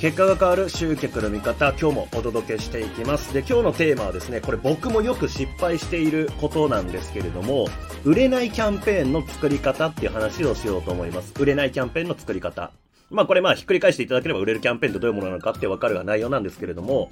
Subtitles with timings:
[0.00, 3.34] 結果が変わる集客の見方、今日もお届けしていきます。
[3.34, 7.68] で、今日のテーマはですね、これ僕もよく失敗していることなんですけれども、
[8.02, 11.34] 売れないキャンペーンの作り方っていう話をしようと思います。
[11.38, 12.70] 売れないキャンペーンの作り方。
[13.10, 17.10] まあこれまあひっくり返していただければ売れるキャンペーンってどういうものなのかってわかるが内容なんですけれども、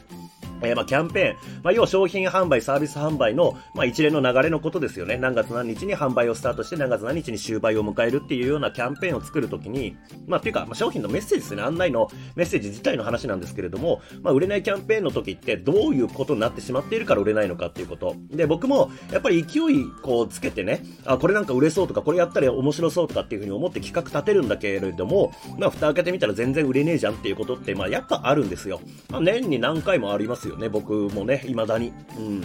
[0.63, 5.17] えー、まあ、キャンペーン、まあ、要は商品販売、サービス販売の、まあ、一連の流れのことですよね。
[5.17, 11.63] 何月何日に販売をスタートして、何月何日に終売を迎えるっていうようなキャンペーンを作るときに、まあ、っていうか、まあ、商品のメッセージですね。
[11.63, 18.15] 案内のメッセージ自体の話なんですけれども、まあ、売れないキャンペーンの時ってどういうことになってしまっているから売れないのかっていうこと。
[18.31, 28.81] で、僕も、やっぱり勢い、こう、つけてね、あ、これなんか売れそうとか、これやったら面白そうとかっていうふうに思って企画立てるんだけれども、まあ、蓋開けてみたら全然売れねえじゃんっていうことって、まあ、やっぱあるんですよ。
[29.11, 31.93] まあ、年に何回もありますよね、僕もね、未だに。
[32.19, 32.45] うん。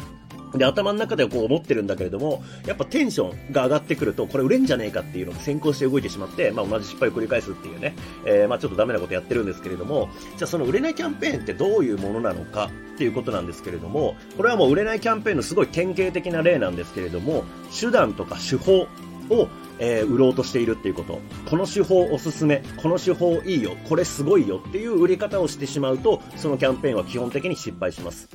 [0.58, 7.96] で、頭の中ではこう思ってるんだけれども、やっぱテンションが上がってくると、これ売れんじゃねえかっていうのが先行して動いてしまって、まあ同じ失敗を繰り返すっていうね、
[8.26, 17.44] えー、まあちょっとダメなことやってるんですけれども、じゃあその売れないキャンペーンってどういうものなのかっていうことなんですけれども、これはもう売れないキャンペーンのすごい典型的な例なんですけれども、
[17.78, 18.88] 手段とか手法
[19.30, 19.48] を
[19.80, 21.20] えー、売ろうとしているっていうこと。
[21.50, 28.30] この手法おすすめ、この手法いいよ、これすごいよっていう売り方をしてしまうと、そのキャンペーンは基本的に失敗します。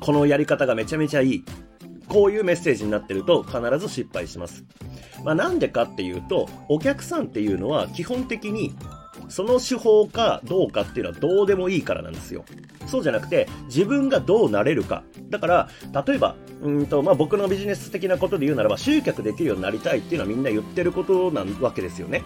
[0.00, 1.44] このやり方がめちゃめちゃいい。
[2.08, 4.64] こういうメッセージになってると必ず失敗します。
[5.24, 8.74] まあ、なんでかっていうと、お客さんっていうのは基本的に
[9.28, 12.44] その手法かどうかっていうのはどうでもいいからなんですよ。
[12.86, 15.02] そうじゃなくて、自分がどうなれるか。
[15.30, 15.68] だから、
[16.06, 22.22] 例えば、うんと、まあ、僕のビジネス的なことで言うならば、集客できるようになりたいっていうのはみんな言ってることなわけですよね。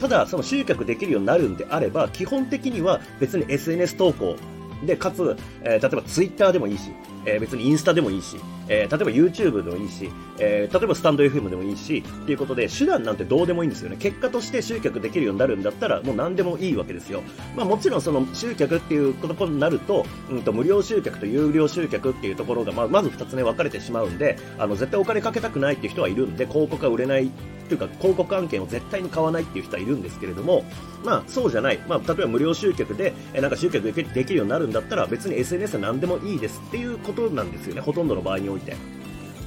[0.00, 4.36] ただ、その集客できるようになるんであれば、基本的には別に SNS 投稿
[4.84, 6.90] で、かつ、えー、例えば Twitter でもいいし、
[7.26, 8.36] えー、別にインスタでもいいし、
[8.68, 13.96] えー、例えば YouTube でもいいし、えー、例えばスタンド FM でもいいし、っていうことで、手段なんてどうでもいいんですよね。
[13.98, 17.22] 結果として集客できるようになるんだったら、もう何でもいいわけですよ。
[17.56, 27.30] まあもちろんその集客っていうことになると、うんと無料集客と有料集客っていうところが、まあまず二つね分かれてしまうんで、あの絶対お金かけたくないっていう人はいるんで、広告が売れない
[27.70, 30.64] というか広告案件を絶対に買わないっていう人はいるんですけれども、
[31.04, 31.78] まあそうじゃない。
[31.88, 37.80] まあ例えば無料集客で、えなんか集客できるようになるんだったら別に SNS は何でもいいですっていうことなんですよね。
[37.80, 38.59] ほとんどの場合において。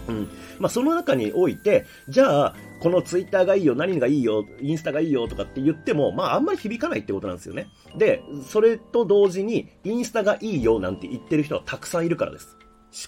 [0.07, 0.29] うん。
[0.59, 7.67] まあ、その中において、じゃあ、このツイッターがいいよ、何がいいよ、インスタがいいよとかって言っても、まあ、あんまり響かないってことなんですよね。
[7.97, 12.57] で、それと同時に、インスタがいいよなんて言ってる人はたくさんいるからです。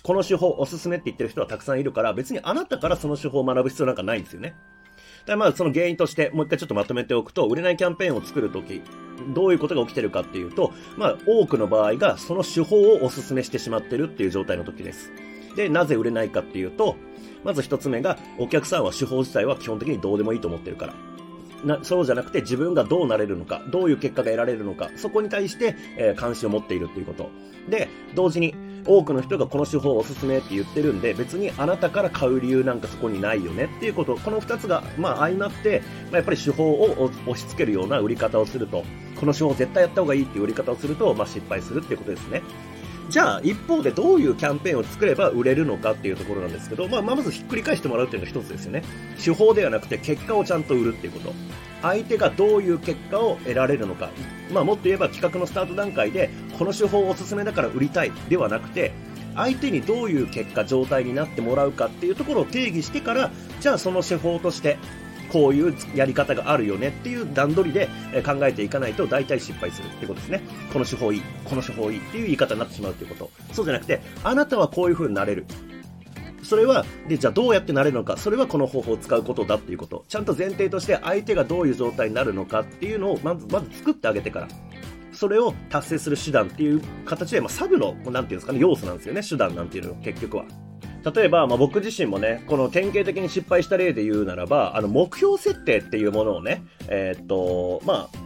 [0.01, 4.55] この手法おすすめって言ってる人はたくさんいるから、別にあなたからその手法を学ぶ必要なんかないんですよね。
[5.25, 8.81] だまあ、その原因として、もう一回ちょっとまとめておくと、売れないキャンペーンを作るとき、
[9.33, 15.11] どういうことが起きてるかっていうと、まあ、多くの場合がその手法をお勧めしてしまってるっていう状態の時です。
[15.55, 16.95] で、なぜ売れないかっていうと、
[17.43, 20.93] まず一つ目が、お客さんは手法自体は基本的にどうでもいいと思ってるから。
[21.63, 27.29] なそうじゃなくて自分がどうなれるのか、どういう結果が得られるのか、そこに対して、えー、関心を持っているっていうこと。
[27.69, 28.53] で、同時に、
[28.87, 38.83] 多くの人がこの手法をおすすめって言ってるんで、別にあなたから買う理由なんかそこにないよねっていうこと、この二つが、まあ相まって、まあ、やっぱり手法を押し付けるような売り方をすると、
[39.19, 42.43] この手法絶対やった方がいいっていう売り方をすると、まあ失敗するっていうことですね。
[43.09, 48.83] じゃあ、一方でどういうキャンペーンを作れば売れるのかっていうところなんですけど、まあ、まずひっくり返してもらうっていうのが一つですよね。
[49.23, 51.33] 手法ではなくて結果をちゃんと売るっていうこと。
[51.81, 54.09] 相手がどういう結果を得られるのか。
[54.51, 58.91] まあ、もっと言えば企画のスタート段階で、この手法おすすめだから売りたいではなくて、
[59.35, 64.77] 相手にどういう結果、状態になってもらうかっていうところを定義してから、じゃあその手法として
[65.31, 67.87] こういうやり方があるよねっていう段取りで
[68.23, 70.41] 考えていかないと大体失敗するってことですね。
[70.71, 73.31] この手法いい、この手法いいっていう言い方になってしまうっていうこと。
[73.53, 75.45] そうじゃなくて、あなたはこういう風になれる。
[76.43, 80.05] それは、で、じゃあどうやってなれるのか、それはこの方法を使うことだっていうこと。
[80.07, 84.47] ちゃんと前提として相手がどういう状態になるのかっていうのをまず、まず作ってあげてから。
[85.11, 90.45] それを達成する手段っていう形で、まあ、サブの、なんていうんですかね、要素なんですよね、手段なんていうの結局は。
[91.13, 98.24] 例えば、まあ、僕自身もね、この典型的に失敗した例で言うならば、あの、目標設定っていうものをね、えー、っと、まあ、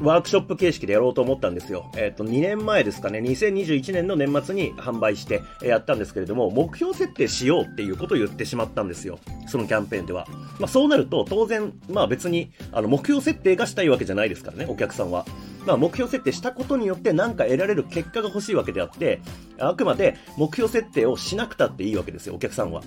[0.00, 1.90] ワークショップ形式でやろうと思ったんですよ。
[1.96, 9.18] えっ、と、2年前ですかね、2021年の年末に販売してやったんですけれども、目標設定しようっていうことを言ってしまったんですよ。
[9.48, 10.26] そのキャンペーンでは。
[10.58, 15.26] まあ、そうなると、当然、まあ別に、あの、目標設定がしたいわけじゃないですからね、お客さんは。
[15.66, 19.20] まあ、目標設定したことによって何か得られる結果が欲しいわけであって、
[19.58, 22.82] あくまで目標設定をしなくたっていいわけですよ、お客さんは。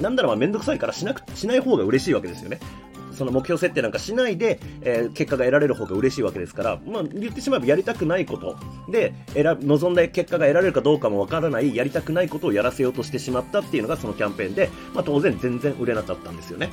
[0.00, 2.58] なんだらまあめんどくさいからしなく、しない方が嬉しいわけですよね。
[3.16, 8.56] その目標設定なんかしないで、えー、結果が得られる方が嬉しいわけですから、まあ、言ってしまえばやりたくないこと
[8.88, 16.70] で、選望んだ結果が得られるかどうかもわからない、やりたくないことをやらせようとしてしまったっていうのがそのキャンペーンで、まあ、当然全然売れなかったんですよね。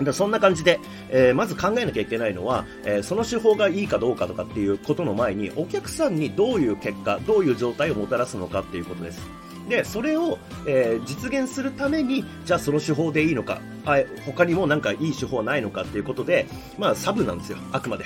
[0.00, 0.80] でそんな感じで、
[1.10, 9.20] えー、まず考えなきゃいけないのは、えー、その手法がいいかどうかとかっていうことの前に、お客さんにどういう結果、どういう状態をもたらすのかっていうことです。
[9.68, 16.46] で、それを、えー、実現するために、じゃあその手法でいいのか、あ他にもなんかいい手法はないのかっていうことで、
[16.78, 18.04] まあサブなんですよ、あくまで。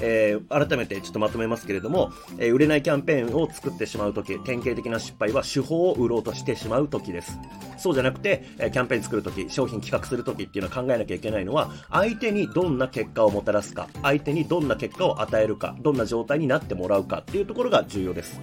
[0.00, 7.38] えー、改めてちょっとまとめますけれども、えー、売れないキャンペーンを作ってしまうとき、典型的な失敗は手法を売ろうとしてしまうときです。
[7.78, 18.40] そうじゃなくて、えー、キャンペーン作るとき、商品企画するときっていうのは考えなきゃいけないのは、相手にどんな結果をもたらすか、相手にどんな結果を与えるか、どんな状態になってもらうかっていうところが重要です。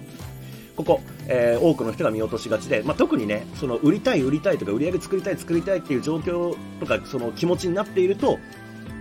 [0.76, 8.38] ここ、えー、多くの人が見落としがちで、まあ、特にね、その売りたい、売りたいとか、売り上げ作りたい、作りたいっていう状況とか、その気持ちになっていると、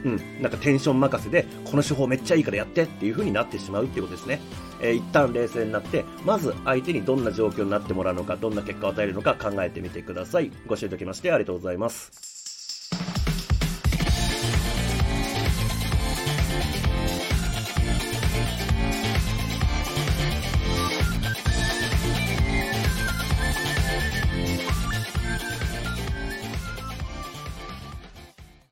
[0.06, 4.40] うん、なんかテンション任せで、この手法めっちゃいいからやってっていう風になってしまうっていうことですね。
[4.81, 10.52] えー、一旦冷静になって、まず相手にどんな状況になってもらうのか、どんな結果を与えるのか考えてみてください。
[10.68, 12.32] ご視聴いただきましてありがとうございます。